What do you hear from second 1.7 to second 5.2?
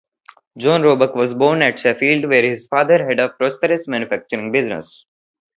Sheffield, where his father had a prosperous manufacturing business.